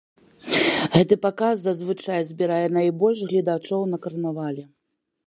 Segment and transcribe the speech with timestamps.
[0.95, 4.63] Гэты паказ зазвычай збірае найбольш гледачоў на карнавале.